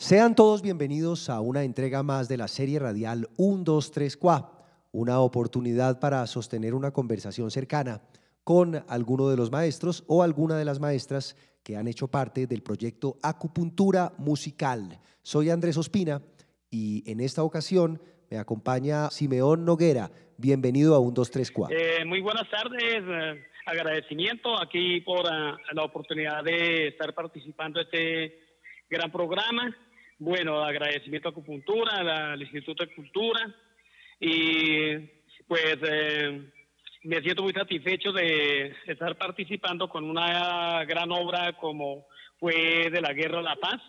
[0.00, 4.52] Sean todos bienvenidos a una entrega más de la serie radial 1, 2, 3, Qua,
[4.92, 8.00] una oportunidad para sostener una conversación cercana
[8.44, 11.34] con alguno de los maestros o alguna de las maestras
[11.64, 15.00] que han hecho parte del proyecto Acupuntura Musical.
[15.20, 16.22] Soy Andrés Ospina
[16.70, 20.12] y en esta ocasión me acompaña Simeón Noguera.
[20.36, 21.68] Bienvenido a 1, 2, 3, Qua.
[21.72, 27.86] Eh, muy buenas tardes, eh, agradecimiento aquí por uh, la oportunidad de estar participando en
[27.86, 28.38] este
[28.88, 29.74] gran programa.
[30.18, 33.54] Bueno, agradecimiento a Acupuntura, al Instituto de Cultura
[34.18, 34.96] y
[35.46, 36.50] pues eh,
[37.04, 42.06] me siento muy satisfecho de estar participando con una gran obra como
[42.40, 43.80] fue de la Guerra a la Paz,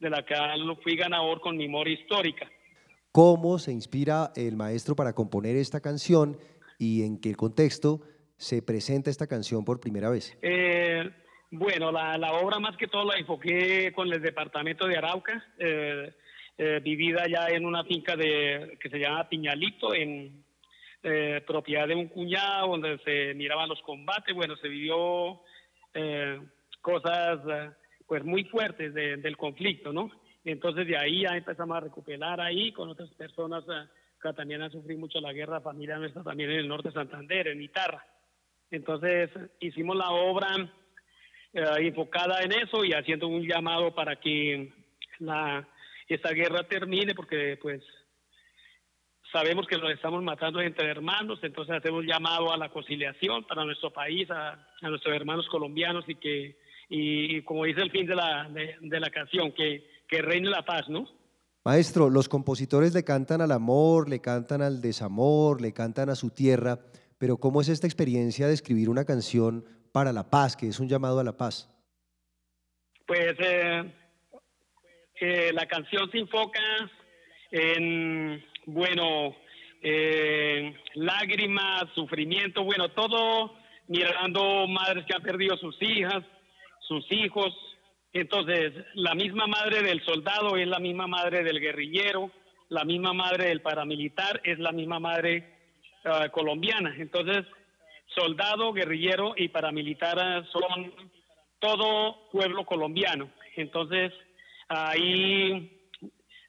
[0.00, 2.50] de la cual fui ganador con mi memoria histórica.
[3.12, 6.38] ¿Cómo se inspira el maestro para componer esta canción
[6.78, 8.00] y en qué contexto
[8.38, 10.36] se presenta esta canción por primera vez?
[10.40, 11.10] Eh,
[11.58, 16.12] bueno, la, la obra más que todo la enfoqué con el departamento de Arauca, eh,
[16.58, 20.44] eh, vivida ya en una finca de, que se llama Piñalito, en
[21.02, 24.34] eh, propiedad de un cuñado, donde se miraban los combates.
[24.34, 25.40] Bueno, se vivió
[25.94, 26.40] eh,
[26.80, 27.40] cosas
[28.06, 30.10] pues muy fuertes de- del conflicto, ¿no?
[30.44, 33.64] Entonces de ahí ya empezamos a recuperar ahí con otras personas
[34.22, 37.48] que también han sufrido mucho la guerra, familia nuestra también en el norte de Santander,
[37.48, 38.04] en Itarra.
[38.70, 40.48] Entonces hicimos la obra
[41.54, 44.72] enfocada en eso y haciendo un llamado para que
[45.18, 45.66] la
[46.08, 47.82] esta guerra termine porque pues
[49.32, 53.90] sabemos que nos estamos matando entre hermanos, entonces hacemos llamado a la conciliación para nuestro
[53.90, 59.00] país, a, nuestros hermanos colombianos y que y, como dice el fin de la de
[59.00, 61.06] la canción que que reine la paz, ¿no?
[61.64, 66.30] Maestro, los compositores le cantan al amor, le cantan al desamor, le cantan a su
[66.30, 66.80] tierra,
[67.16, 70.88] pero ¿cómo es esta experiencia de escribir una canción para la paz, que es un
[70.88, 71.70] llamado a la paz?
[73.06, 73.84] Pues eh,
[75.20, 76.60] eh, la canción se enfoca
[77.52, 79.36] en, bueno,
[79.80, 83.54] eh, lágrimas, sufrimiento, bueno, todo
[83.86, 86.24] mirando madres que han perdido sus hijas,
[86.80, 87.54] sus hijos.
[88.12, 92.32] Entonces, la misma madre del soldado es la misma madre del guerrillero,
[92.68, 95.54] la misma madre del paramilitar es la misma madre
[96.04, 96.96] ah, colombiana.
[96.98, 97.46] Entonces,
[98.06, 100.92] soldado, guerrillero y paramilitar son
[101.58, 103.30] todo pueblo colombiano.
[103.56, 104.12] Entonces,
[104.68, 105.88] ahí,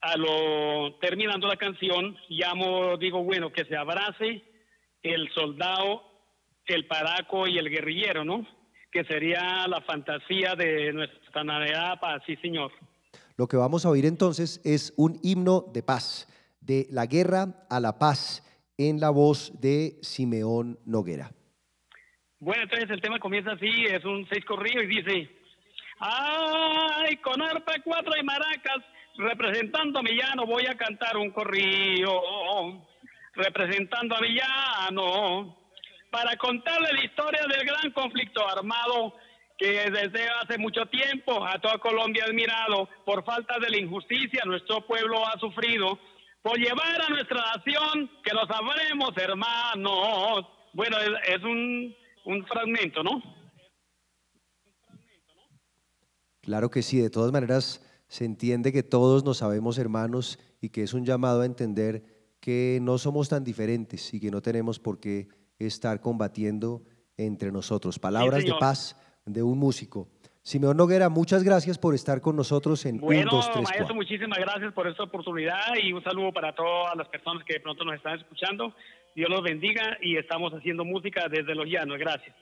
[0.00, 4.42] a lo terminando la canción, llamo, digo, bueno, que se abrace
[5.02, 6.02] el soldado,
[6.66, 8.46] el paraco y el guerrillero, ¿no?
[8.92, 12.72] Que sería la fantasía de nuestra navidad paz, sí, señor.
[13.36, 16.28] Lo que vamos a oír entonces es un himno de paz,
[16.60, 18.46] de la guerra a la paz,
[18.76, 21.32] en la voz de Simeón Noguera.
[22.40, 25.28] Bueno, entonces el tema comienza así, es un seis corrido y dice,
[25.98, 28.82] ay, con arpa, cuatro y maracas,
[29.18, 32.82] representando a mi llano voy a cantar un corrido,
[33.34, 35.54] representando a mi llano,
[36.10, 39.14] para contarle la historia del gran conflicto armado
[39.58, 44.40] que desde hace mucho tiempo a toda Colombia ha admirado por falta de la injusticia
[44.46, 45.98] nuestro pueblo ha sufrido
[46.40, 50.46] por llevar a nuestra nación que nos sabremos hermanos.
[50.72, 50.96] Bueno,
[51.26, 51.94] es un,
[52.30, 53.22] un fragmento, ¿no?
[56.40, 60.82] Claro que sí, de todas maneras se entiende que todos nos sabemos hermanos y que
[60.82, 64.98] es un llamado a entender que no somos tan diferentes y que no tenemos por
[64.98, 66.82] qué estar combatiendo
[67.16, 67.98] entre nosotros.
[67.98, 70.08] Palabras de paz de un músico.
[70.42, 73.94] Simeón Noguera, muchas gracias por estar con nosotros en 1, Bueno, 2, 3, maestro, 4.
[73.94, 77.84] muchísimas gracias por esta oportunidad y un saludo para todas las personas que de pronto
[77.84, 78.74] nos están escuchando.
[79.14, 81.98] Dios los bendiga y estamos haciendo música desde los llanos.
[81.98, 82.34] Gracias.